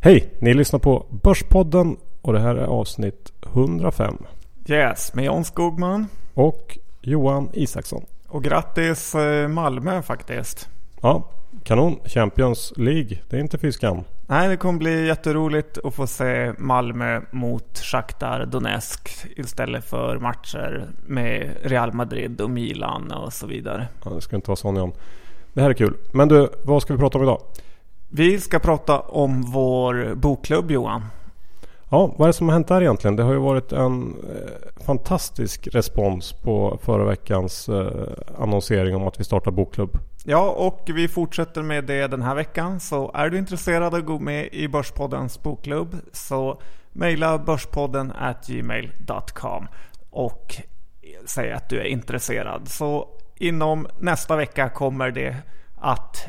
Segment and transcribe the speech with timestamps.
[0.00, 0.34] Hej!
[0.38, 4.16] Ni lyssnar på Börspodden och det här är avsnitt 105.
[4.66, 6.06] Yes, med Jan Skogman.
[6.34, 8.04] Och Johan Isaksson.
[8.28, 10.68] Och grattis eh, Malmö faktiskt.
[11.00, 11.28] Ja,
[11.64, 11.98] kanon.
[12.04, 13.18] Champions League.
[13.28, 14.02] Det är inte fy skam.
[14.26, 20.86] Nej, det kommer bli jätteroligt att få se Malmö mot Shakhtar Donetsk istället för matcher
[21.06, 23.88] med Real Madrid och Milan och så vidare.
[24.04, 24.92] Ja, det ska inte vara sån Jan.
[25.52, 25.94] Det här är kul.
[26.12, 27.40] Men du, vad ska vi prata om idag?
[28.10, 31.04] Vi ska prata om vår bokklubb Johan.
[31.90, 33.16] Ja, vad är det som har hänt där egentligen?
[33.16, 38.08] Det har ju varit en eh, fantastisk respons på förra veckans eh,
[38.38, 39.98] annonsering om att vi startar bokklubb.
[40.24, 42.80] Ja, och vi fortsätter med det den här veckan.
[42.80, 46.60] Så är du intresserad av att gå med i Börspoddens bokklubb så
[46.92, 49.66] mejla börspodden at gmail.com
[50.10, 50.56] och
[51.26, 52.68] säg att du är intresserad.
[52.68, 55.36] Så inom nästa vecka kommer det
[55.76, 56.28] att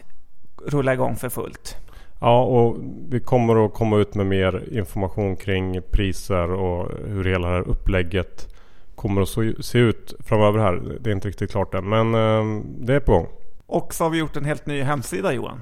[0.67, 1.77] rulla igång för fullt.
[2.19, 2.77] Ja, och
[3.09, 7.69] vi kommer att komma ut med mer information kring priser och hur hela det här
[7.69, 8.55] upplägget
[8.95, 10.97] kommer att se ut framöver här.
[10.99, 13.27] Det är inte riktigt klart än, men eh, det är på gång.
[13.65, 15.61] Och så har vi gjort en helt ny hemsida Johan.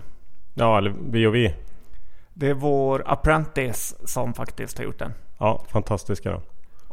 [0.54, 1.54] Ja, eller vi och vi.
[2.34, 5.14] Det är vår apprentice som faktiskt har gjort den.
[5.38, 6.42] Ja, fantastiska då.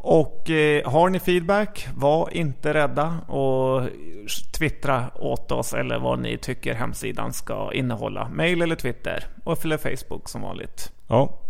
[0.07, 3.83] Och eh, har ni feedback, var inte rädda och
[4.59, 8.29] twittra åt oss eller vad ni tycker hemsidan ska innehålla.
[8.29, 10.93] Mail eller Twitter och eller Facebook som vanligt.
[11.07, 11.41] Ja.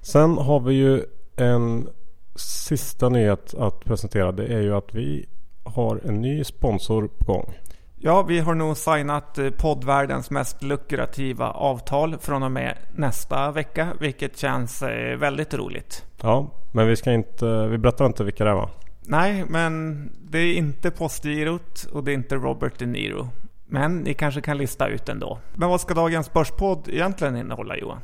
[0.00, 1.02] Sen har vi ju
[1.36, 1.88] en
[2.36, 4.32] sista nyhet att presentera.
[4.32, 5.26] Det är ju att vi
[5.64, 7.54] har en ny sponsor på gång.
[8.00, 13.88] Ja, vi har nog signat eh, poddvärldens mest lukrativa avtal från och med nästa vecka,
[14.00, 16.04] vilket känns eh, väldigt roligt.
[16.22, 18.70] Ja, men vi ska inte, vi berättar inte vilka det är va?
[19.02, 23.28] Nej, men det är inte Postgirot och det är inte Robert De Niro.
[23.66, 25.38] Men ni kanske kan lista ut ändå.
[25.54, 27.98] Men vad ska dagens Börspodd egentligen innehålla Johan?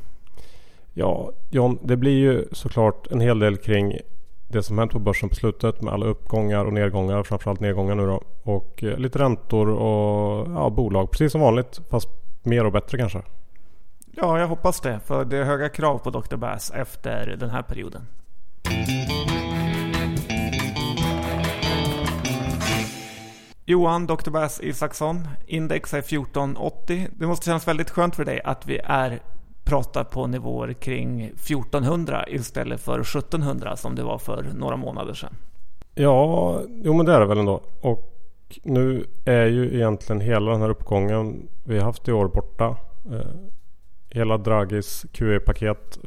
[0.93, 3.99] Ja, John, det blir ju såklart en hel del kring
[4.54, 7.22] det som hänt på börsen på slutet med alla uppgångar och nedgångar.
[7.22, 8.22] Framförallt nedgångar nu då.
[8.42, 11.10] Och eh, lite räntor och ja, bolag.
[11.10, 12.09] Precis som vanligt fast
[12.42, 13.22] mer och bättre kanske.
[14.12, 15.00] Ja, jag hoppas det.
[15.06, 16.37] För det är höga krav på Dr.
[16.37, 18.06] Bass efter den här perioden.
[23.66, 24.31] Johan Dr.
[24.31, 27.09] Bass Isaksson, index är 1480.
[27.12, 29.21] Det måste kännas väldigt skönt för dig att vi är
[29.64, 35.36] pratar på nivåer kring 1400 istället för 1700 som det var för några månader sedan.
[35.94, 37.60] Ja, jo men det är det väl ändå.
[37.80, 38.10] Och
[38.62, 42.76] nu är ju egentligen hela den här uppgången vi har haft i år borta.
[43.12, 43.50] Eh,
[44.10, 45.98] hela Dragis QE-paket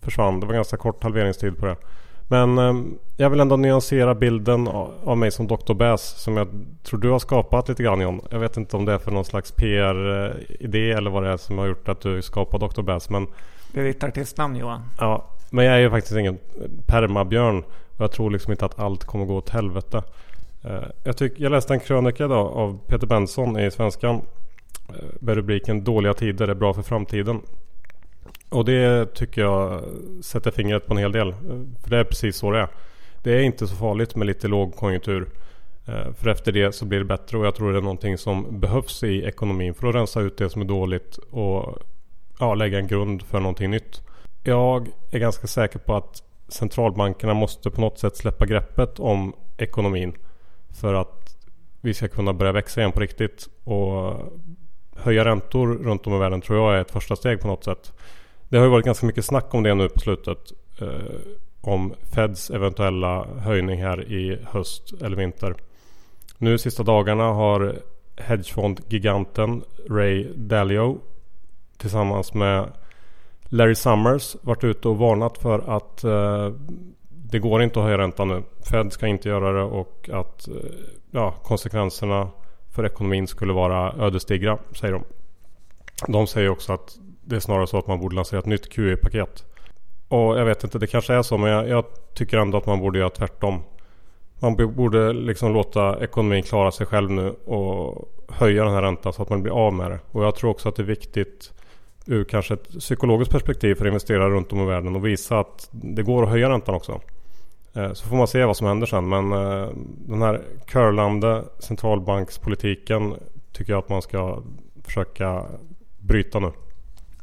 [0.00, 0.40] försvann.
[0.40, 1.76] Det var ganska kort halveringstid på det.
[2.28, 2.74] Men eh,
[3.16, 4.68] jag vill ändå nyansera bilden
[5.04, 5.74] av mig som Dr.
[5.74, 6.48] Bass som jag
[6.82, 8.20] tror du har skapat lite grann John.
[8.30, 11.58] Jag vet inte om det är för någon slags PR-idé eller vad det är som
[11.58, 12.82] har gjort att du skapar Dr.
[12.82, 13.10] Bass.
[13.10, 13.26] Men...
[13.72, 14.82] Det är ditt artistnamn Johan.
[14.98, 16.38] Ja, men jag är ju faktiskt ingen
[16.86, 17.64] permabjörn.
[17.96, 20.02] Och jag tror liksom inte att allt kommer gå åt helvete.
[20.64, 24.20] Eh, jag, tyck, jag läste en krönika idag av Peter Benson i Svenskan.
[24.88, 27.40] Eh, med rubriken Dåliga tider är bra för framtiden.
[28.52, 29.84] Och det tycker jag
[30.20, 31.34] sätter fingret på en hel del.
[31.82, 32.68] För det är precis så det är.
[33.22, 35.28] Det är inte så farligt med lite lågkonjunktur.
[35.86, 38.60] Eh, för efter det så blir det bättre och jag tror det är någonting som
[38.60, 41.78] behövs i ekonomin för att rensa ut det som är dåligt och
[42.38, 44.02] ja, lägga en grund för någonting nytt.
[44.42, 50.14] Jag är ganska säker på att centralbankerna måste på något sätt släppa greppet om ekonomin
[50.80, 51.36] för att
[51.80, 53.48] vi ska kunna börja växa igen på riktigt.
[53.64, 54.16] Och
[54.96, 57.92] höja räntor runt om i världen tror jag är ett första steg på något sätt.
[58.52, 60.38] Det har ju varit ganska mycket snack om det nu på slutet.
[60.80, 60.88] Eh,
[61.60, 65.54] om Feds eventuella höjning här i höst eller vinter.
[66.38, 67.76] Nu sista dagarna har
[68.16, 70.98] hedgefondgiganten Ray Dalio
[71.76, 72.72] tillsammans med
[73.44, 76.52] Larry Summers varit ute och varnat för att eh,
[77.08, 78.42] det går inte att höja räntan nu.
[78.70, 80.54] Fed ska inte göra det och att eh,
[81.10, 82.28] ja, konsekvenserna
[82.70, 85.04] för ekonomin skulle vara ödesdigra, säger de.
[86.08, 89.44] De säger också att det är snarare så att man borde lansera ett nytt QE-paket.
[90.08, 91.84] Och jag vet inte, det kanske är så men jag, jag,
[92.14, 93.62] tycker ändå att man borde göra tvärtom.
[94.38, 99.22] Man borde liksom låta ekonomin klara sig själv nu och höja den här räntan så
[99.22, 99.98] att man blir av med det.
[100.10, 101.52] Och jag tror också att det är viktigt
[102.06, 106.02] ur kanske ett psykologiskt perspektiv för investerare runt om i världen och visa att det
[106.02, 107.00] går att höja räntan också.
[107.74, 109.68] Eh, så får man se vad som händer sen men eh,
[110.06, 113.14] den här curlande centralbankspolitiken
[113.52, 114.42] tycker jag att man ska
[114.84, 115.44] försöka
[115.98, 116.50] bryta nu.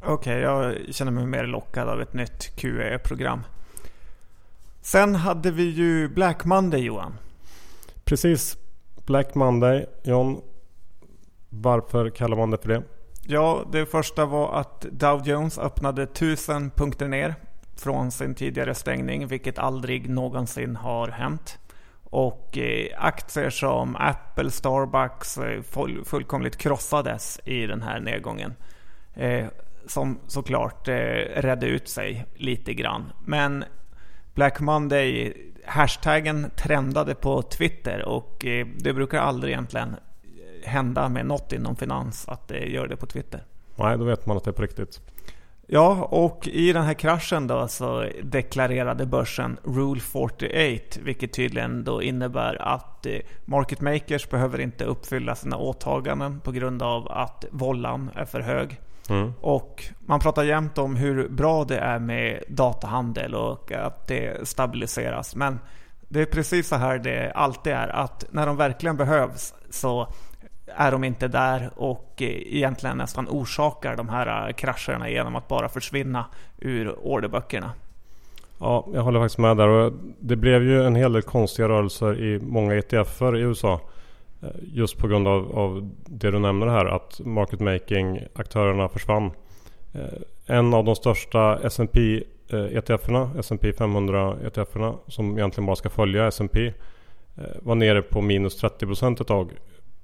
[0.01, 3.43] Okej, okay, jag känner mig mer lockad av ett nytt QE-program.
[4.81, 7.17] Sen hade vi ju Black Monday Johan.
[8.03, 8.57] Precis.
[9.05, 9.85] Black Monday.
[10.03, 10.41] John,
[11.49, 12.83] varför kallar man det för det?
[13.27, 17.35] Ja, det första var att Dow Jones öppnade 1000 punkter ner
[17.75, 21.59] från sin tidigare stängning, vilket aldrig någonsin har hänt.
[22.03, 28.53] Och eh, aktier som Apple, Starbucks eh, full, fullkomligt krossades i den här nedgången.
[29.83, 30.93] Eh, som såklart eh,
[31.35, 33.11] redde ut sig lite grann.
[33.25, 33.63] Men
[34.33, 35.33] Black Monday,
[35.65, 39.95] hashtaggen trendade på Twitter och eh, det brukar aldrig egentligen
[40.63, 43.43] hända med något inom finans att det gör det på Twitter.
[43.75, 45.01] Nej, då vet man att det är på riktigt.
[45.71, 52.03] Ja, och i den här kraschen då så deklarerade börsen Rule 48, vilket tydligen då
[52.03, 58.09] innebär att eh, market makers behöver inte uppfylla sina åtaganden på grund av att vollan
[58.15, 58.79] är för hög.
[59.09, 59.33] Mm.
[59.41, 65.35] Och man pratar jämt om hur bra det är med datahandel och att det stabiliseras.
[65.35, 65.59] Men
[66.07, 70.07] det är precis så här det alltid är, att när de verkligen behövs så
[70.75, 76.25] är de inte där och egentligen nästan orsakar de här krascherna genom att bara försvinna
[76.57, 77.71] ur orderböckerna.
[78.59, 79.67] Ja, jag håller faktiskt med där.
[79.67, 83.81] Och det blev ju en hel del konstiga rörelser i många ETFer i USA.
[84.41, 89.31] Eh, just på grund av, av det du nämner här att market making aktörerna försvann.
[89.93, 95.89] Eh, en av de största S&P ETFerna, eh, S&P 500 ETFerna som egentligen bara ska
[95.89, 96.73] följa S&P
[97.61, 99.51] var nere på minus 30% ett tag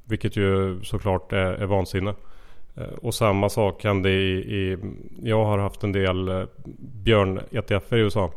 [0.04, 2.14] vilket ju såklart är, är vansinne.
[3.02, 4.78] Och samma sak hände i, i
[5.24, 6.48] jag har haft en del
[7.04, 8.32] björn-ETFer i USA.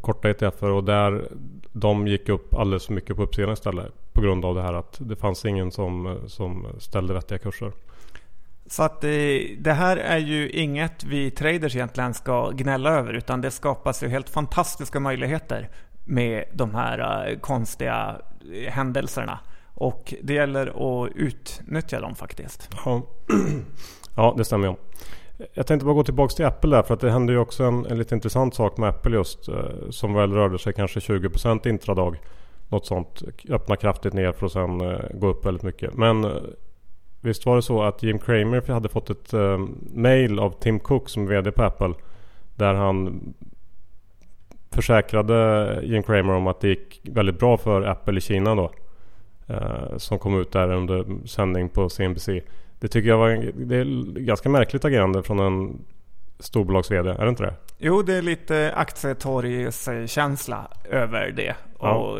[0.00, 1.28] Korta ETFer och där
[1.72, 3.92] de gick upp alldeles för mycket på uppsidan istället.
[4.14, 7.72] På grund av det här att det fanns ingen som, som ställde vettiga kurser.
[8.66, 13.40] Så att det, det, här är ju inget vi traders egentligen ska gnälla över utan
[13.40, 15.68] det skapas ju helt fantastiska möjligheter
[16.04, 18.16] med de här konstiga
[18.68, 19.38] händelserna.
[19.74, 22.68] Och det gäller att utnyttja dem faktiskt.
[22.84, 23.02] Ja,
[24.16, 24.76] ja det stämmer.
[25.54, 27.86] Jag tänkte bara gå tillbaka till Apple där för att det hände ju också en,
[27.86, 29.48] en lite intressant sak med Apple just.
[29.48, 29.54] Eh,
[29.90, 32.20] som väl rörde sig kanske 20% intradag.
[32.68, 33.22] Något sånt.
[33.48, 35.94] Öppna kraftigt ner för att sen eh, gå upp väldigt mycket.
[35.94, 36.30] Men eh,
[37.20, 39.32] visst var det så att Jim Cramer hade fått ett
[39.94, 41.94] mail av Tim Cook som är VD på Apple.
[42.54, 43.20] Där han
[44.70, 48.70] försäkrade Jim Cramer om att det gick väldigt bra för Apple i Kina då.
[49.96, 52.28] Som kom ut där under sändning på CNBC.
[52.80, 53.84] Det tycker jag var det är
[54.20, 55.84] ganska märkligt agerande från en
[56.38, 57.54] storbolags VD, är det inte det?
[57.78, 61.54] Jo, det är lite aktietorgskänsla över det.
[61.80, 62.18] Ja.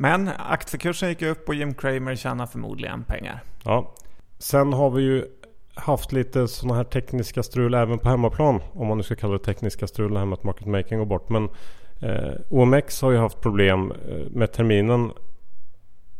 [0.00, 3.42] Men aktiekursen gick upp och Jim Cramer tjänar förmodligen pengar.
[3.64, 3.94] Ja.
[4.38, 5.24] Sen har vi ju
[5.74, 8.60] haft lite sådana här tekniska strul även på hemmaplan.
[8.72, 11.06] Om man nu ska kalla det tekniska strul, det här med att market making går
[11.06, 11.28] bort.
[11.28, 11.48] Men
[12.00, 15.10] eh, OMX har ju haft problem eh, med terminen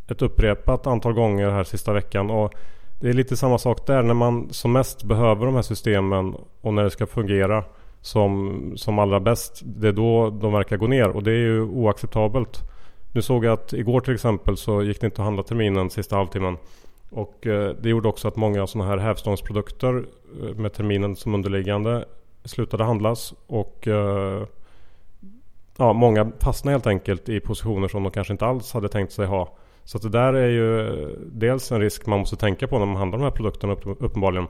[0.08, 2.30] ett upprepat antal gånger här sista veckan.
[2.30, 2.54] Och
[3.00, 6.74] det är lite samma sak där när man som mest behöver de här systemen och
[6.74, 7.64] när det ska fungera
[8.00, 9.62] som, som allra bäst.
[9.64, 12.64] Det är då de verkar gå ner och det är ju oacceptabelt.
[13.12, 16.16] Nu såg jag att igår till exempel så gick det inte att handla terminen sista
[16.16, 16.56] halvtimmen.
[17.10, 20.04] Och eh, det gjorde också att många sådana här hävstångsprodukter
[20.42, 22.04] eh, med terminen som underliggande
[22.44, 23.34] slutade handlas.
[23.46, 24.42] Och eh,
[25.76, 29.26] ja, många fastnade helt enkelt i positioner som de kanske inte alls hade tänkt sig
[29.26, 29.56] ha.
[29.84, 33.18] Så det där är ju dels en risk man måste tänka på när man handlar
[33.18, 34.46] de här produkterna uppenbarligen.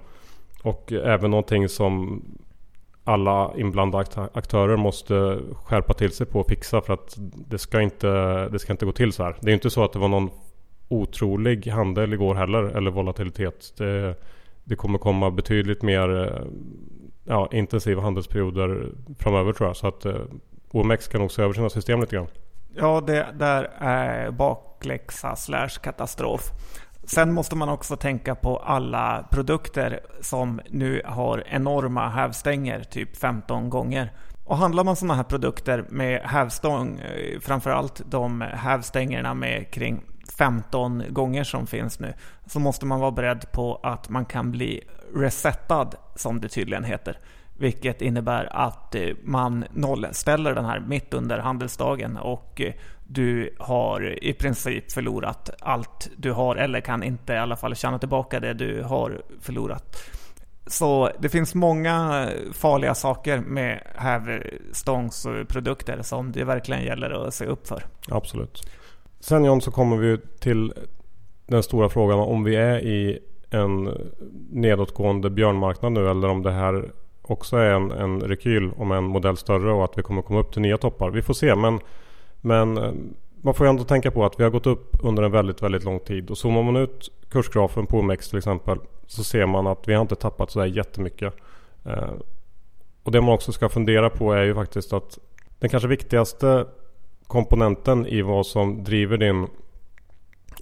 [0.62, 2.22] Och även någonting som
[3.08, 7.14] alla inblandade aktörer måste skärpa till sig på och fixa för att
[7.48, 8.08] det ska inte,
[8.48, 9.36] det ska inte gå till så här.
[9.40, 10.30] Det är inte så att det var någon
[10.88, 13.74] otrolig handel igår heller eller volatilitet.
[13.76, 14.14] Det,
[14.64, 16.46] det kommer komma betydligt mer eh,
[17.24, 19.76] ja, intensiva handelsperioder framöver tror jag.
[19.76, 20.14] Så att eh,
[20.70, 22.28] OMX kan nog se över sina system lite grann.
[22.74, 26.42] Ja, det där är bakläxa slash katastrof.
[27.10, 33.70] Sen måste man också tänka på alla produkter som nu har enorma hävstänger, typ 15
[33.70, 34.12] gånger.
[34.44, 40.02] Och handlar man sådana här produkter med hävstång, eh, framförallt de hävstängerna med kring
[40.38, 42.14] 15 gånger som finns nu,
[42.46, 44.80] så måste man vara beredd på att man kan bli
[45.14, 47.18] ”resettad” som det tydligen heter.
[47.58, 52.72] Vilket innebär att eh, man nollställer den här mitt under handelsdagen och eh,
[53.10, 57.98] du har i princip förlorat allt du har eller kan inte i alla fall tjäna
[57.98, 59.96] tillbaka det du har förlorat.
[60.66, 67.68] Så det finns många farliga saker med hävstångsprodukter som det verkligen gäller att se upp
[67.68, 67.82] för.
[68.08, 68.70] Absolut.
[69.20, 70.72] Sen John så kommer vi till
[71.46, 73.18] den stora frågan om vi är i
[73.50, 73.90] en
[74.50, 76.90] nedåtgående björnmarknad nu eller om det här
[77.22, 80.52] också är en, en rekyl om en modell större och att vi kommer komma upp
[80.52, 81.10] till nya toppar.
[81.10, 81.80] Vi får se men,
[82.40, 82.92] men eh,
[83.42, 85.84] man får ju ändå tänka på att vi har gått upp under en väldigt, väldigt
[85.84, 86.30] lång tid.
[86.30, 90.02] Och zoomar man ut kursgrafen på OMX till exempel så ser man att vi har
[90.02, 91.34] inte tappat sådär jättemycket.
[91.84, 92.12] Eh,
[93.02, 95.18] och det man också ska fundera på är ju faktiskt att
[95.58, 96.66] den kanske viktigaste
[97.26, 99.46] komponenten i vad som driver din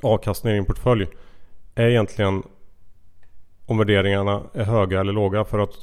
[0.03, 1.07] avkastning i din portfölj
[1.75, 2.43] är egentligen
[3.67, 5.45] om värderingarna är höga eller låga.
[5.45, 5.75] För att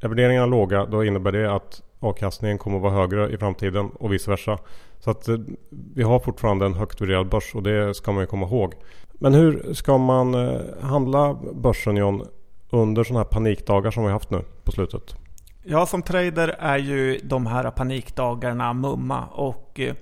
[0.00, 4.12] är värderingarna låga då innebär det att avkastningen kommer att vara högre i framtiden och
[4.12, 4.58] vice versa.
[5.00, 5.36] Så att eh,
[5.70, 8.74] vi har fortfarande en högt värderad börs och det ska man ju komma ihåg.
[9.12, 12.26] Men hur ska man eh, handla börsen John
[12.70, 15.14] under sådana här panikdagar som vi haft nu på slutet?
[15.62, 19.94] Ja, som trader är ju de här panikdagarna mumma och eh,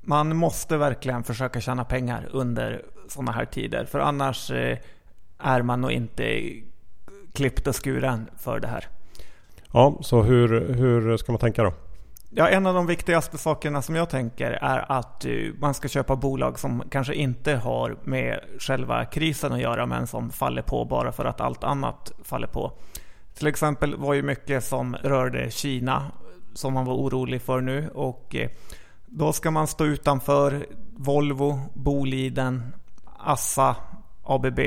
[0.00, 3.84] man måste verkligen försöka tjäna pengar under sådana här tider.
[3.84, 4.50] För annars
[5.38, 6.42] är man nog inte
[7.32, 8.88] klippt och skuren för det här.
[9.72, 11.72] Ja, så hur, hur ska man tänka då?
[12.38, 15.26] Ja, en av de viktigaste sakerna som jag tänker är att
[15.58, 20.30] man ska köpa bolag som kanske inte har med själva krisen att göra men som
[20.30, 22.72] faller på bara för att allt annat faller på.
[23.34, 26.10] Till exempel var ju mycket som rörde Kina
[26.54, 28.50] som man var orolig för nu och eh,
[29.06, 30.66] då ska man stå utanför
[30.96, 32.72] Volvo, Boliden,
[33.18, 33.76] Assa,
[34.24, 34.60] ABB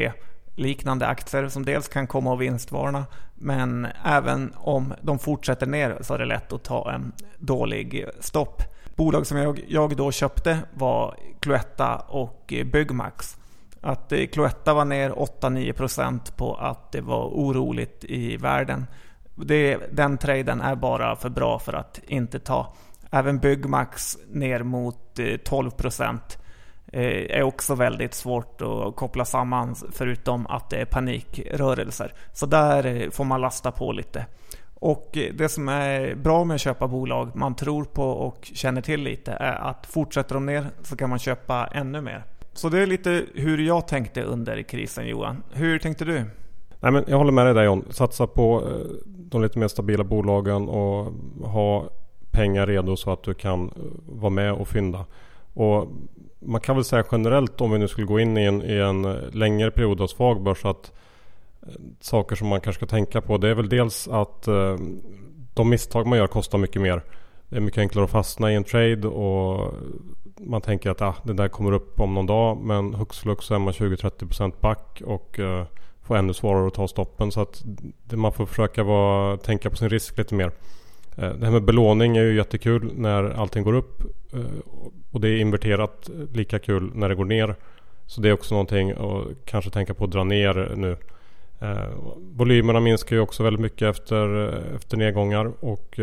[0.55, 3.05] liknande aktier som dels kan komma att vinstvarna
[3.39, 8.63] men även om de fortsätter ner så är det lätt att ta en dålig stopp.
[8.95, 13.37] Bolag som jag, jag då köpte var Cloetta och Byggmax.
[13.81, 18.85] Att eh, Cloetta var ner 8-9% på att det var oroligt i världen.
[19.35, 22.73] Det, den traden är bara för bra för att inte ta.
[23.11, 26.19] Även Byggmax ner mot eh, 12%
[26.91, 32.13] Eh, är också väldigt svårt att koppla samman förutom att det är panikrörelser.
[32.33, 34.25] Så där eh, får man lasta på lite.
[34.73, 38.81] Och eh, det som är bra med att köpa bolag man tror på och känner
[38.81, 42.23] till lite är att fortsätter de ner så kan man köpa ännu mer.
[42.53, 45.43] Så det är lite hur jag tänkte under krisen Johan.
[45.51, 46.25] Hur tänkte du?
[46.79, 47.85] Nej, men jag håller med dig där John.
[47.89, 48.63] Satsa på
[49.05, 51.89] de lite mer stabila bolagen och ha
[52.31, 53.71] pengar redo så att du kan
[54.05, 55.05] vara med och fynda.
[55.59, 55.87] Och
[56.39, 59.01] man kan väl säga generellt om vi nu skulle gå in i en, i en
[59.31, 60.91] längre period av svag börs att
[61.61, 64.75] eh, saker som man kanske ska tänka på det är väl dels att eh,
[65.53, 67.03] de misstag man gör kostar mycket mer.
[67.49, 69.73] Det är mycket enklare att fastna i en trade och
[70.37, 73.55] man tänker att ah, det där kommer upp om någon dag men hux flux så
[73.55, 75.65] är man 20-30% back och eh,
[76.01, 77.31] får ännu svårare att ta stoppen.
[77.31, 77.63] Så att
[78.11, 80.51] man får försöka vara, tänka på sin risk lite mer.
[81.21, 84.03] Eh, det här med belåning är ju jättekul när allting går upp.
[84.33, 84.39] Eh,
[85.11, 87.55] och det är inverterat lika kul när det går ner.
[88.05, 90.97] Så det är också någonting att kanske tänka på att dra ner nu.
[91.59, 95.51] Eh, volymerna minskar ju också väldigt mycket efter, efter nedgångar.
[95.59, 95.99] Och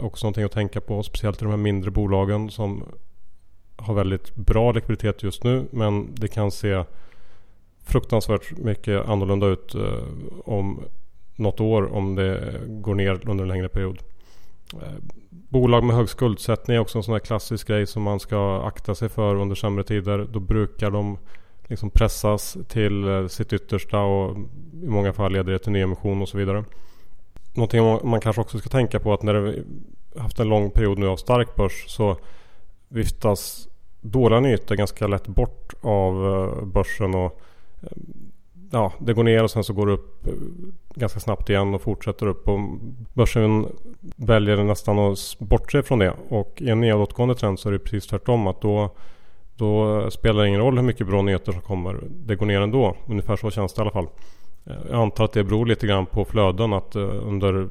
[0.00, 1.02] också någonting att tänka på.
[1.02, 2.84] Speciellt i de här mindre bolagen som
[3.76, 5.66] har väldigt bra likviditet just nu.
[5.70, 6.84] Men det kan se
[7.84, 9.74] fruktansvärt mycket annorlunda ut
[10.44, 10.80] om
[11.36, 13.98] något år om det går ner under en längre period.
[14.74, 14.92] Eh,
[15.28, 18.94] bolag med hög skuldsättning är också en sån här klassisk grej som man ska akta
[18.94, 20.28] sig för under sämre tider.
[20.32, 21.18] Då brukar de
[21.66, 24.36] liksom pressas till eh, sitt yttersta och
[24.82, 26.64] i många fall leder det till nyemission och så vidare.
[27.54, 29.62] Någonting man kanske också ska tänka på att när vi
[30.16, 32.16] haft en lång period nu av stark börs så
[32.88, 33.68] viftas
[34.00, 37.40] dåliga nyheter ganska lätt bort av eh, börsen och
[38.70, 40.32] ja, det går ner och sen så går det upp eh,
[40.94, 42.48] ganska snabbt igen och fortsätter upp.
[42.48, 42.60] Och
[43.12, 43.66] börsen
[44.16, 46.14] väljer nästan att bortse från det.
[46.28, 48.46] Och i en nedåtgående trend så är det precis tvärtom.
[48.46, 48.90] Att då,
[49.56, 52.00] då spelar det ingen roll hur mycket bra nyheter som kommer.
[52.26, 52.96] Det går ner ändå.
[53.06, 54.08] Ungefär så känns det i alla fall.
[54.66, 56.72] Eh, jag antar att det beror lite grann på flöden.
[56.72, 57.68] Att eh, under,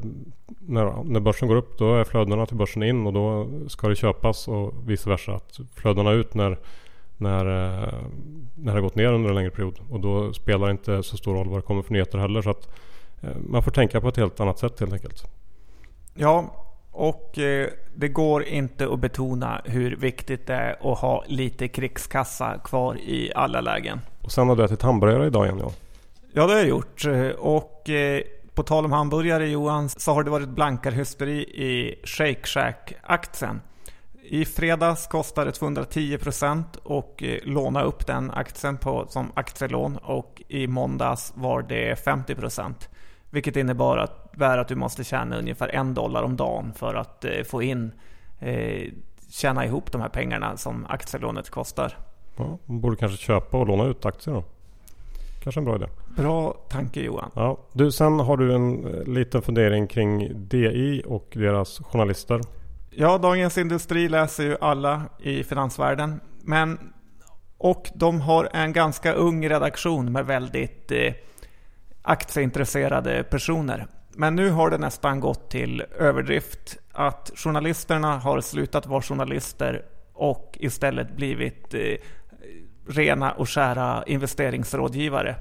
[0.60, 3.96] när, när börsen går upp då är flödena till börsen in och då ska det
[3.96, 5.36] köpas och vice versa.
[5.36, 6.58] Att flödena ut när
[7.18, 7.94] när, eh,
[8.56, 9.80] när det har gått ner under en längre period.
[9.90, 12.42] Och då spelar det inte så stor roll vad det kommer för nyheter heller.
[12.42, 12.70] Så att
[13.22, 15.24] eh, man får tänka på ett helt annat sätt helt enkelt.
[16.14, 21.68] Ja, och eh, det går inte att betona hur viktigt det är att ha lite
[21.68, 24.02] krigskassa kvar i alla lägen.
[24.22, 25.72] Och sen har du ätit hamburgare idag igen ja.
[26.34, 27.04] Ja det har jag gjort.
[27.40, 27.90] Och
[28.54, 33.62] på tal om hamburgare Johan, så har det varit blankarhysteri i Shake Shack-aktien.
[34.30, 40.42] I fredags kostade det 210% och eh, låna upp den aktien på, som aktielån och
[40.48, 42.74] i måndags var det 50%.
[43.30, 47.44] Vilket innebar att, att du måste tjäna ungefär en dollar om dagen för att eh,
[47.44, 47.92] få in,
[48.40, 48.92] eh,
[49.30, 51.98] tjäna ihop de här pengarna som aktielånet kostar.
[52.38, 54.44] Ja, man borde kanske köpa och låna ut aktier då.
[55.44, 55.88] Kanske en bra idé.
[56.16, 57.32] Bra tanke Johan.
[57.36, 62.42] Ja, du, sen har du en eh, liten fundering kring DI och deras journalister.
[63.00, 66.20] Ja, Dagens Industri läser ju alla i finansvärlden.
[66.44, 66.94] Men,
[67.58, 71.14] och de har en ganska ung redaktion med väldigt eh,
[72.02, 73.88] aktieintresserade personer.
[74.16, 76.78] Men nu har det nästan gått till överdrift.
[76.92, 81.96] Att journalisterna har slutat vara journalister och istället blivit eh,
[82.88, 85.36] rena och skära investeringsrådgivare.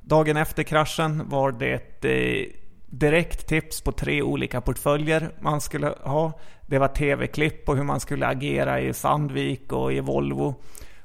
[0.00, 2.61] Dagen efter kraschen var det eh,
[2.92, 6.32] direkt tips på tre olika portföljer man skulle ha.
[6.66, 10.54] Det var tv-klipp på hur man skulle agera i Sandvik och i Volvo.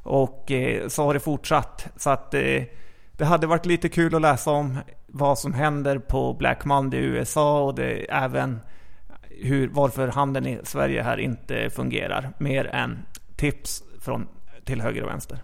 [0.03, 1.88] Och eh, så har det fortsatt.
[1.96, 2.63] Så att eh,
[3.12, 4.77] det hade varit lite kul att läsa om
[5.08, 8.60] vad som händer på Black Monday i USA och det, även
[9.29, 12.34] hur, varför handeln i Sverige här inte fungerar.
[12.38, 14.27] Mer än tips från,
[14.65, 15.39] till höger och vänster.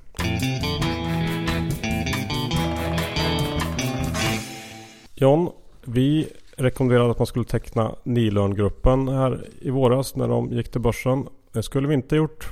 [5.16, 5.50] John,
[5.86, 11.28] vi rekommenderade att man skulle teckna Nilörngruppen här i våras när de gick till börsen.
[11.52, 12.48] Det skulle vi inte gjort.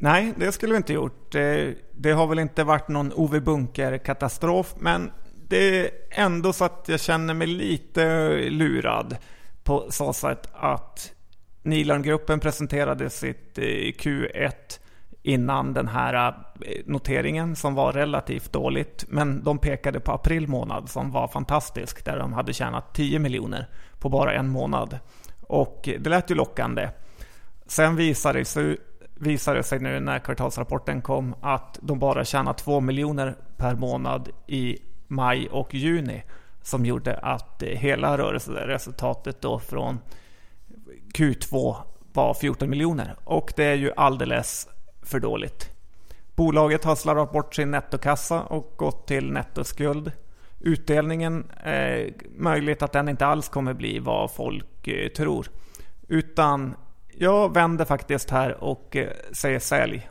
[0.00, 1.34] Nej, det skulle vi inte gjort.
[1.34, 5.10] Eh, det, har väl inte varit någon Ove Bunker-katastrof, men
[5.48, 9.16] det är ändå så att jag känner mig lite lurad
[9.64, 11.12] på så sätt att
[11.62, 14.52] Nilörngruppen presenterade sitt eh, Q1
[15.22, 16.14] innan den här
[16.60, 19.04] eh, noteringen som var relativt dåligt.
[19.08, 23.68] Men de pekade på april månad som var fantastisk där de hade tjänat 10 miljoner
[23.98, 24.98] på bara en månad.
[25.40, 26.88] Och det lät ju lockande.
[27.66, 28.76] Sen visade det sig,
[29.14, 34.28] visade det sig nu när kvartalsrapporten kom att de bara tjänat 2 miljoner per månad
[34.46, 36.22] i maj och juni.
[36.62, 39.98] Som gjorde att eh, hela rörelseresultatet då från
[41.14, 41.76] Q2
[42.12, 43.16] var 14 miljoner.
[43.24, 44.68] Och det är ju alldeles
[45.02, 45.70] för dåligt.
[46.34, 50.12] Bolaget har slarvat bort sin nettokassa och gått till nettoskuld.
[50.60, 55.46] Utdelningen är möjligt att den inte alls kommer bli vad folk eh, tror.
[56.08, 56.74] Utan
[57.18, 60.08] jag vänder faktiskt här och eh, säger sälj.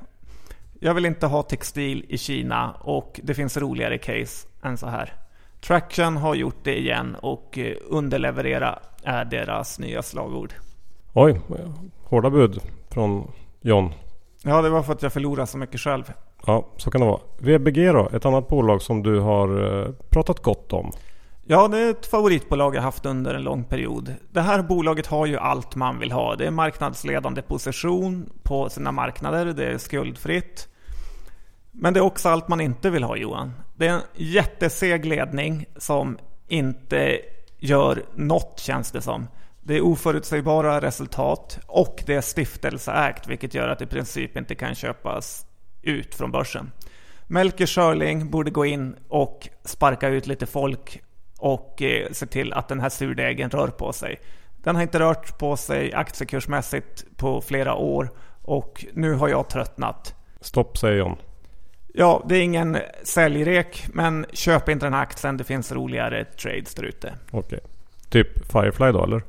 [0.79, 5.13] Jag vill inte ha textil i Kina och det finns roligare case än så här.
[5.61, 10.53] Traction har gjort det igen och eh, underleverera är deras nya slagord.
[11.13, 11.41] Oj,
[12.03, 13.93] hårda bud från John.
[14.43, 16.13] Ja, det var för att jag förlorade så mycket själv.
[16.45, 17.19] Ja, så kan det vara.
[17.37, 18.09] VBG då?
[18.13, 20.91] Ett annat bolag som du har eh, pratat gott om.
[21.45, 24.15] Ja, det är ett favoritbolag jag haft under en lång period.
[24.31, 26.35] Det här bolaget har ju allt man vill ha.
[26.35, 29.45] Det är marknadsledande position på sina marknader.
[29.45, 30.67] Det är skuldfritt.
[31.71, 33.53] Men det är också allt man inte vill ha Johan.
[33.75, 37.19] Det är en jätteseg ledning som inte
[37.57, 39.27] gör något känns det som.
[39.63, 44.55] Det är oförutsägbara resultat och det är stiftelseägt vilket gör att det i princip inte
[44.55, 45.45] kan köpas
[45.81, 46.71] ut från börsen.
[47.27, 51.01] Melker Schörling borde gå in och sparka ut lite folk
[51.39, 54.19] och eh, se till att den här surdegen rör på sig.
[54.57, 58.09] Den har inte rört på sig aktiekursmässigt på flera år
[58.41, 60.15] och nu har jag tröttnat.
[60.41, 61.17] Stopp säger John.
[61.93, 65.37] Ja, det är ingen säljrek, men köp inte den här aktien.
[65.37, 67.13] Det finns roligare trades där ute.
[67.31, 67.59] Okej.
[68.09, 69.21] Typ Firefly då eller?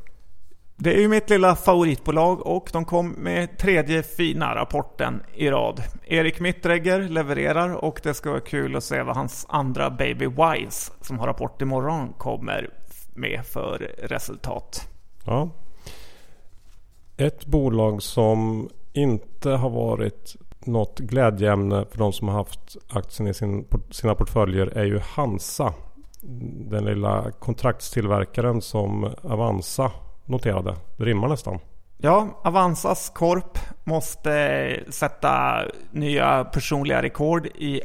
[0.77, 5.83] Det är ju mitt lilla favoritbolag och de kom med tredje fina rapporten i rad.
[6.05, 10.93] Erik Mittregger levererar och det ska vara kul att se vad hans andra Baby Wise
[11.01, 12.71] som har rapport imorgon kommer
[13.15, 14.89] med för resultat.
[15.25, 15.51] Ja.
[17.17, 23.35] Ett bolag som inte har varit något glädjeämne för de som har haft aktien i
[23.35, 25.75] sin, sina portföljer är ju Hansa.
[26.71, 29.93] Den lilla kontraktstillverkaren som Avanza
[30.25, 30.77] noterade.
[30.97, 31.59] Det rimmar nästan.
[31.99, 37.81] Ja, Avanzas korp måste sätta nya personliga rekord i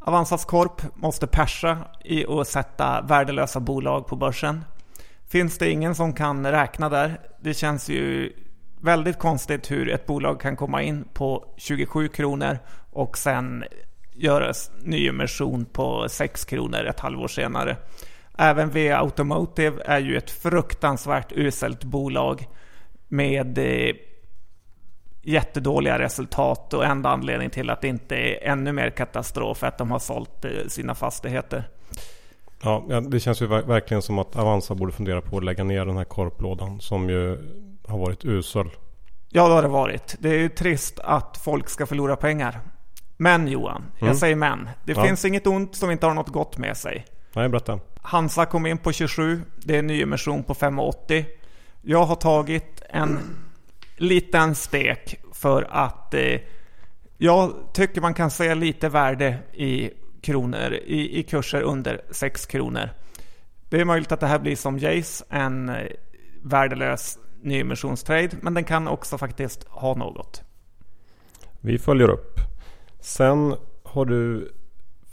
[0.00, 4.64] Avanzas korp måste persa i att sätta värdelösa bolag på börsen.
[5.28, 7.20] Finns det ingen som kan räkna där?
[7.40, 8.32] Det känns ju
[8.80, 12.58] väldigt konstigt hur ett bolag kan komma in på 27 kronor
[12.92, 13.64] och sen
[14.12, 17.76] göra nyemission på 6 kronor ett halvår senare.
[18.38, 22.48] Även V Automotive är ju ett fruktansvärt uselt bolag
[23.08, 23.94] med eh,
[25.22, 29.78] jättedåliga resultat och enda anledning till att det inte är ännu mer katastrof är att
[29.78, 31.68] de har sålt eh, sina fastigheter.
[32.62, 35.96] Ja, det känns ju verkligen som att Avanza borde fundera på att lägga ner den
[35.96, 37.38] här korplådan som ju
[37.88, 38.70] har varit usel.
[39.28, 40.16] Ja, det har det varit.
[40.18, 42.60] Det är ju trist att folk ska förlora pengar.
[43.16, 44.08] Men Johan, mm.
[44.08, 44.68] jag säger men.
[44.84, 45.04] Det ja.
[45.04, 47.04] finns inget ont som inte har något gott med sig.
[47.32, 47.80] Nej, berätta.
[48.06, 49.42] Hansa kom in på 27.
[49.56, 51.24] Det är en nyemission på 5,80.
[51.82, 53.18] Jag har tagit en
[53.96, 56.40] liten stek för att eh,
[57.18, 59.90] jag tycker man kan se lite värde i
[60.22, 62.90] kronor, i, i kurser under 6 kronor.
[63.68, 65.86] Det är möjligt att det här blir som Jace, en eh,
[66.42, 70.42] värdelös nyemissionstrade, men den kan också faktiskt ha något.
[71.60, 72.40] Vi följer upp.
[73.00, 74.52] Sen har du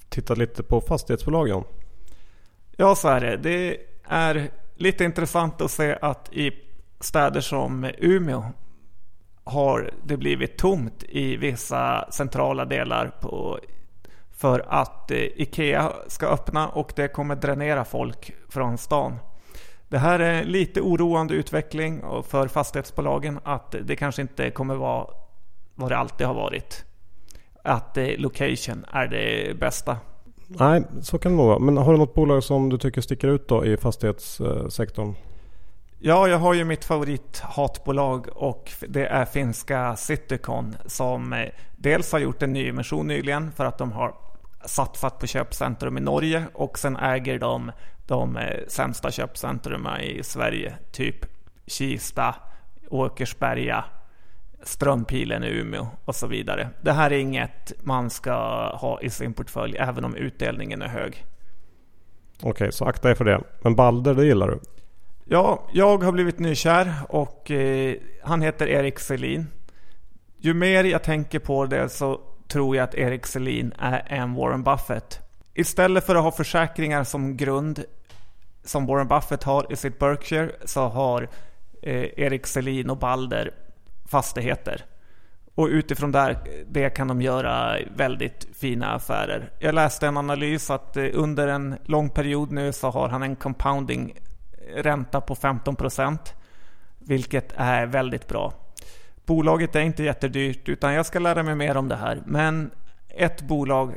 [0.09, 1.63] tittat lite på fastighetsbolagen.
[2.77, 3.37] Ja, så är det.
[3.37, 6.51] Det är lite intressant att se att i
[6.99, 8.43] städer som Umeå
[9.43, 13.59] har det blivit tomt i vissa centrala delar på,
[14.31, 19.17] för att eh, Ikea ska öppna och det kommer dränera folk från stan.
[19.87, 25.07] Det här är lite oroande utveckling för fastighetsbolagen att det kanske inte kommer vara
[25.75, 26.85] vad det alltid har varit.
[27.63, 29.97] Att eh, location är det bästa.
[30.59, 31.59] Nej, så kan det nog vara.
[31.59, 35.15] Men har du något bolag som du tycker sticker ut då i fastighetssektorn?
[35.99, 42.19] Ja, jag har ju mitt favorithatbolag och det är finska Citycon som eh, dels har
[42.19, 44.15] gjort en nyemission nyligen för att de har
[44.65, 47.71] satsat på köpcentrum i Norge och sen äger de
[48.07, 50.75] de eh, sämsta köpcentrumen i Sverige.
[50.91, 51.25] Typ
[51.67, 52.35] Kista,
[52.89, 53.85] Åkersberga,
[54.63, 56.69] Strömpilen i Umeå och så vidare.
[56.81, 58.33] Det här är inget man ska
[58.75, 61.25] ha i sin portfölj även om utdelningen är hög.
[62.41, 63.41] Okej, så akta er för det.
[63.61, 64.59] Men Balder, det gillar du?
[65.25, 69.47] Ja, jag har blivit nykär och eh, han heter Erik Selin.
[70.37, 74.63] Ju mer jag tänker på det så tror jag att Erik Selin är en Warren
[74.63, 75.19] Buffett.
[75.53, 77.83] Istället för att ha försäkringar som grund,
[78.63, 81.29] som Warren Buffett har i sitt Berkshire, så har
[81.81, 83.51] eh, Erik Selin och Balder
[84.11, 84.85] fastigheter.
[85.55, 89.51] Och utifrån där, det kan de göra väldigt fina affärer.
[89.59, 93.35] Jag läste en analys att eh, under en lång period nu så har han en
[93.35, 96.33] compounding eh, ränta på 15 procent,
[96.99, 98.53] Vilket är väldigt bra.
[99.25, 102.21] Bolaget är inte jättedyrt utan jag ska lära mig mer om det här.
[102.25, 102.71] Men
[103.09, 103.95] ett bolag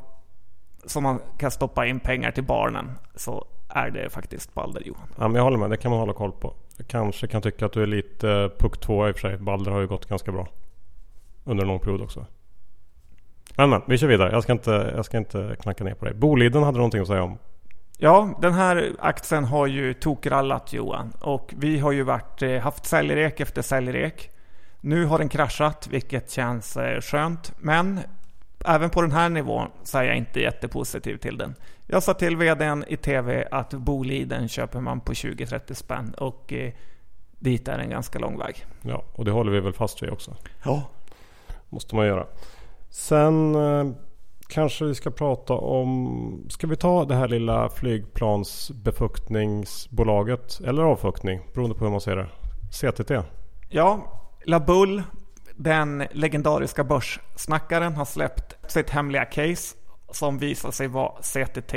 [0.87, 5.09] som man kan stoppa in pengar till barnen så är det faktiskt Balder Johan.
[5.19, 6.55] Ja, men jag håller med, det kan man hålla koll på.
[6.77, 9.39] Jag kanske kan tycka att du är lite puck 2 i och för sig.
[9.39, 10.49] Balder har ju gått ganska bra.
[11.45, 12.27] Under en lång period också.
[13.57, 14.33] Men men, vi kör vidare.
[14.33, 16.15] Jag ska inte, jag ska inte knacka ner på dig.
[16.15, 17.39] Boliden hade någonting att säga om.
[17.99, 21.13] Ja, den här aktien har ju tokrallat Johan.
[21.21, 24.31] Och vi har ju varit, eh, haft säljrek efter säljrek.
[24.81, 27.53] Nu har den kraschat, vilket känns eh, skönt.
[27.59, 28.01] Men
[28.65, 31.55] även på den här nivån så är jag inte jättepositiv till den.
[31.87, 36.15] Jag sa till vdn i TV att Boliden köper man på 20-30 spänn.
[36.19, 36.73] Och eh,
[37.39, 38.67] dit är en ganska lång väg.
[38.83, 40.37] Ja, och det håller vi väl fast vid också.
[40.65, 40.83] Ja.
[41.69, 42.27] Måste man göra.
[42.91, 43.87] Sen eh,
[44.49, 46.47] kanske vi ska prata om...
[46.49, 52.27] Ska vi ta det här lilla flygplansbefuktningsbolaget eller avfuktning beroende på hur man ser det.
[52.71, 53.11] CTT.
[53.69, 55.03] Ja, Labull,
[55.57, 59.77] den legendariska börssnackaren, har släppt sitt hemliga case
[60.15, 61.75] som visar sig vara CTT.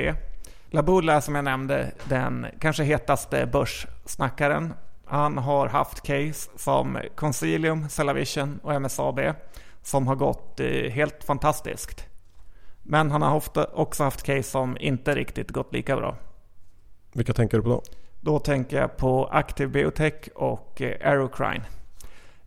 [0.69, 4.73] Labull är som jag nämnde den kanske hetaste börssnackaren.
[5.05, 9.19] Han har haft case som Consilium, Cellavision och MSAB
[9.81, 12.05] som har gått eh, helt fantastiskt.
[12.83, 16.17] Men han har ofta också haft case som inte riktigt gått lika bra.
[17.13, 17.83] Vilka tänker du på då?
[18.21, 21.63] Då tänker jag på Active Biotech och eh, Aerocrine.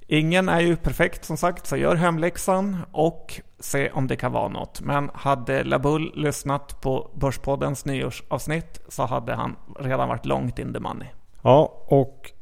[0.06, 4.48] Ingen är ju perfekt som sagt, så gör hemläxan och se om det kan vara
[4.48, 4.80] något.
[4.80, 10.80] Men hade Labull lyssnat på Börspoddens nyårsavsnitt så hade han redan varit långt in the
[10.80, 11.08] money.
[11.42, 12.32] Ja, och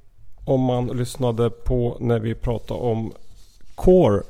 [0.45, 3.13] om man lyssnade på när vi pratade om
[3.75, 4.23] Core.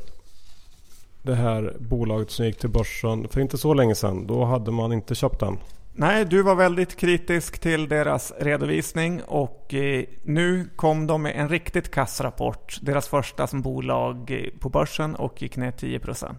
[1.22, 4.26] Det här bolaget som gick till börsen för inte så länge sedan.
[4.26, 5.58] Då hade man inte köpt den.
[5.92, 11.48] Nej, du var väldigt kritisk till deras redovisning och eh, nu kom de med en
[11.48, 12.78] riktigt kass rapport.
[12.82, 16.34] Deras första som bolag eh, på börsen och gick ner 10%.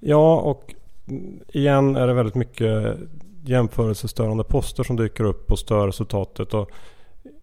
[0.00, 0.74] Ja, och
[1.48, 2.96] igen är det väldigt mycket
[3.44, 6.54] jämförelsestörande poster som dyker upp och stör resultatet.
[6.54, 6.70] Och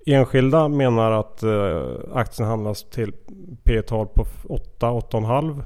[0.06, 3.14] enskilda menar att eh, aktien handlas till
[3.64, 4.26] P-tal på
[4.80, 5.64] 8-8,5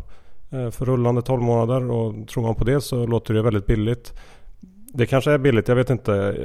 [0.50, 1.92] eh, för rullande 12 månader.
[1.92, 4.14] Och tror man på det så låter det väldigt billigt.
[4.94, 6.38] Det kanske är billigt, jag vet inte.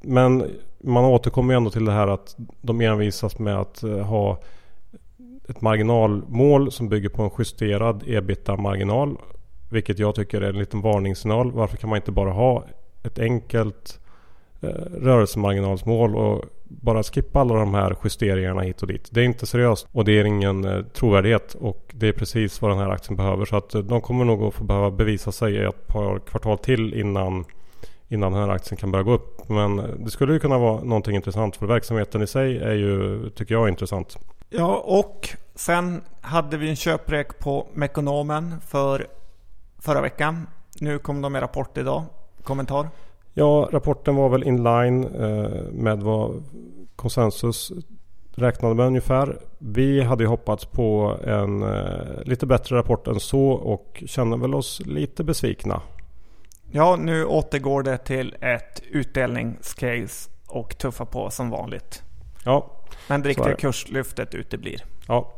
[0.00, 0.44] Men
[0.80, 4.38] man återkommer ju ändå till det här att de envisas med att eh, ha
[5.48, 9.16] ett marginalmål som bygger på en justerad ebita-marginal.
[9.70, 11.52] Vilket jag tycker är en liten varningssignal.
[11.52, 12.64] Varför kan man inte bara ha
[13.02, 14.00] ett enkelt
[14.60, 14.68] eh,
[15.00, 19.08] rörelsemarginalsmål och bara skippa alla de här justeringarna hit och dit.
[19.10, 22.70] Det är inte seriöst och det är ingen eh, trovärdighet och det är precis vad
[22.70, 23.44] den här aktien behöver.
[23.44, 26.58] Så att eh, de kommer nog att få behöva bevisa sig i ett par kvartal
[26.58, 27.44] till innan
[28.08, 29.48] innan den här aktien kan börja gå upp.
[29.48, 33.30] Men eh, det skulle ju kunna vara någonting intressant för verksamheten i sig är ju,
[33.30, 34.18] tycker jag, intressant.
[34.48, 39.06] Ja, och sen hade vi en köprek på Mekonomen för
[39.80, 40.46] förra veckan.
[40.80, 42.04] Nu kom de med rapport idag.
[42.42, 42.88] Kommentar?
[43.34, 46.42] Ja, rapporten var väl inline eh, med vad
[46.96, 47.72] konsensus
[48.34, 49.38] räknade med ungefär.
[49.58, 54.54] Vi hade ju hoppats på en eh, lite bättre rapport än så och känner väl
[54.54, 55.82] oss lite besvikna.
[56.70, 62.02] Ja, nu återgår det till ett utdelningscase och tuffa på som vanligt.
[62.44, 62.70] Ja,
[63.08, 63.54] Men det riktiga det.
[63.56, 64.84] kurslyftet uteblir.
[65.08, 65.32] ja.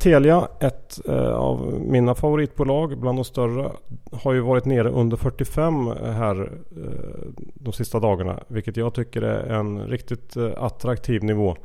[0.00, 3.70] Telia, ett eh, av mina favoritbolag bland de större,
[4.12, 8.40] har ju varit nere under 45 eh, här eh, de sista dagarna.
[8.48, 11.56] Vilket jag tycker är en riktigt attraktiv nivå.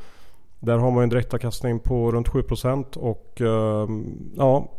[0.60, 4.06] Där har man en direktavkastning på runt 7% och ehm,
[4.38, 4.72] ja,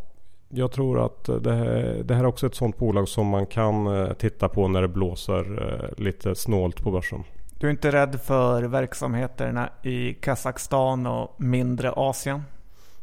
[0.49, 3.89] jag tror att det här, det här är också ett sånt bolag som man kan
[4.19, 7.25] titta på när det blåser lite snålt på börsen.
[7.59, 12.43] Du är inte rädd för verksamheterna i Kazakstan och mindre Asien?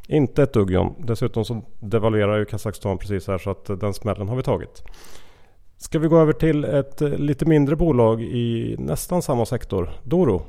[0.07, 0.95] Inte ett dugg John.
[0.99, 4.83] Dessutom så devalverar ju Kazakstan precis här så att eh, den smällen har vi tagit.
[5.77, 9.89] Ska vi gå över till ett eh, lite mindre bolag i nästan samma sektor.
[10.03, 10.41] Doro.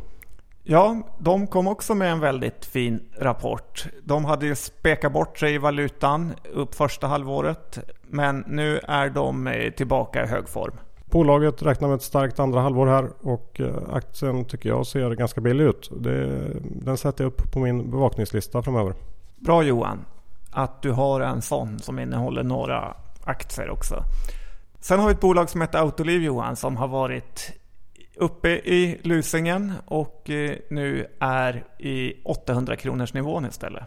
[0.63, 3.87] Ja, de kom också med en väldigt fin rapport.
[4.03, 9.47] De hade ju spekat bort sig i valutan upp första halvåret, men nu är de
[9.47, 10.75] eh, tillbaka i hög form.
[11.11, 13.61] Bolaget räknar med ett starkt andra halvår här och
[13.93, 15.91] aktien tycker jag ser ganska billig ut.
[15.97, 18.95] Det, den sätter jag upp på min bevakningslista framöver.
[19.45, 20.05] Bra Johan,
[20.51, 24.03] att du har en sån som innehåller några aktier också.
[24.81, 27.53] Sen har vi ett bolag som heter Autoliv Johan som har varit
[28.17, 33.85] uppe i lusingen och eh, nu är i 800 kronors nivån istället.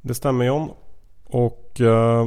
[0.00, 0.70] Det stämmer John.
[1.24, 2.26] Och eh,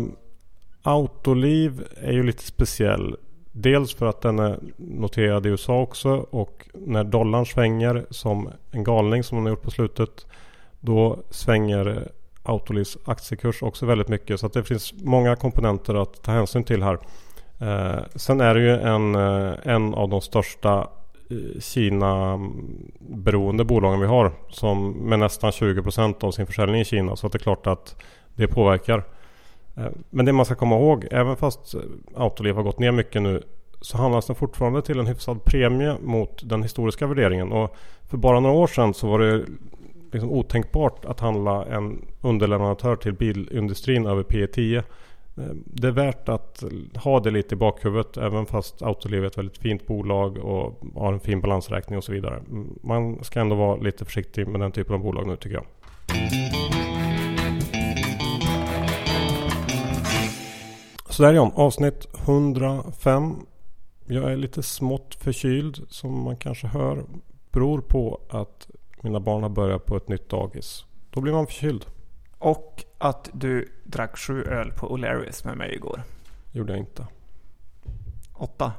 [0.82, 3.16] Autoliv är ju lite speciell.
[3.52, 8.84] Dels för att den är noterad i USA också och när dollarn svänger som en
[8.84, 10.26] galning som den har gjort på slutet
[10.84, 11.98] då svänger eh,
[12.44, 14.40] Autolivs aktiekurs också väldigt mycket.
[14.40, 16.98] Så att det finns många komponenter att ta hänsyn till här.
[17.60, 20.88] Eh, sen är det ju en, eh, en av de största
[21.30, 24.32] eh, Kina-beroende bolagen vi har.
[24.50, 27.16] Som med nästan 20% av sin försäljning i Kina.
[27.16, 27.96] Så att det är klart att
[28.36, 29.04] det påverkar.
[29.76, 31.76] Eh, Men det man ska komma ihåg, även fast
[32.16, 33.44] Autoliv har gått ner mycket nu
[33.82, 37.52] så handlas den fortfarande till en hyfsad premie mot den historiska värderingen.
[37.52, 37.76] Och
[38.10, 39.46] för bara några år sedan så var det
[40.14, 44.78] liksom otänkbart att handla en underleverantör till bilindustrin över P 10.
[44.78, 44.84] Eh,
[45.66, 46.64] det är värt att
[46.96, 51.14] ha det lite i bakhuvudet även fast Autoliv är ett väldigt fint bolag och har
[51.14, 52.42] en fin balansräkning och så vidare.
[52.84, 55.66] Man ska ändå vara lite försiktig med den typen av bolag nu tycker jag.
[61.10, 63.36] Sådär John, avsnitt 105.
[64.06, 67.04] Jag är lite smått förkyld som man kanske hör.
[67.52, 68.70] Beror på att
[69.04, 70.86] mina barn har börjat på ett nytt dagis.
[71.10, 71.86] Då blir man förkyld.
[72.38, 76.02] Och att du drack sju öl på O'Larrys med mig igår.
[76.52, 77.08] Gjorde jag inte.
[78.34, 78.72] Åtta.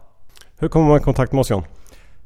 [0.57, 1.63] Hur kommer man i kontakt med oss John?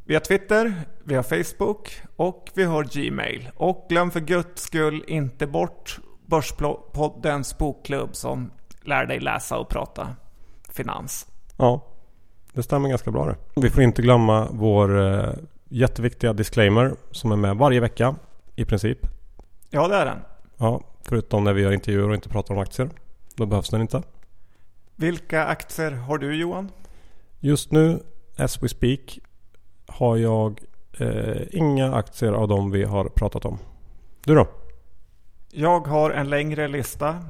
[0.05, 3.51] Vi har Twitter, vi har Facebook och vi har Gmail.
[3.57, 8.51] Och glöm för guds skull inte bort Börspoddens bokklubb som
[8.83, 10.17] lär dig läsa och prata
[10.71, 11.27] finans.
[11.57, 11.87] Ja,
[12.53, 13.37] det stämmer ganska bra det.
[13.61, 15.33] Vi får inte glömma vår eh,
[15.69, 18.15] jätteviktiga disclaimer som är med varje vecka
[18.57, 18.99] i princip.
[19.71, 20.19] Ja, det är den.
[20.57, 22.91] Ja, förutom när vi gör intervjuer och inte pratar om aktier.
[23.35, 24.03] Då behövs den inte.
[24.97, 26.71] Vilka aktier har du Johan?
[27.41, 28.03] Just nu,
[28.39, 29.19] as we speak,
[29.87, 30.61] har jag
[30.99, 33.59] eh, inga aktier av de vi har pratat om.
[34.25, 34.49] Du då?
[35.51, 37.25] Jag har en längre lista.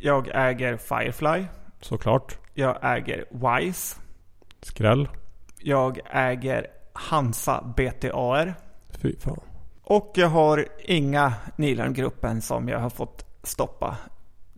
[0.00, 1.44] Jag äger Firefly.
[1.80, 2.38] Såklart.
[2.54, 3.96] Jag äger Wise.
[4.62, 5.08] Skräll.
[5.58, 8.54] Jag äger Hansa BTAR.
[8.90, 9.40] Fy fan.
[9.82, 13.96] Och jag har inga Nilarmgruppen som jag har fått stoppa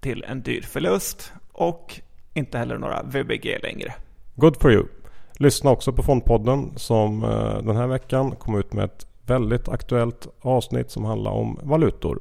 [0.00, 1.32] till en dyr förlust.
[1.52, 2.00] Och
[2.34, 3.94] inte heller några VBG längre.
[4.34, 4.86] Good for you.
[5.32, 10.28] Lyssna också på Fondpodden som eh, den här veckan kom ut med ett väldigt aktuellt
[10.40, 12.20] avsnitt som handlar om valutor.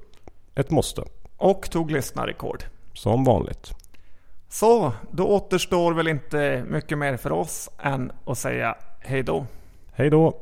[0.56, 1.04] Ett måste.
[1.38, 2.64] Och tog lyssnarrekord.
[2.94, 3.74] Som vanligt.
[4.50, 9.46] Så, då återstår väl inte mycket mer för oss än att säga hej då.
[9.98, 10.34] Hej då!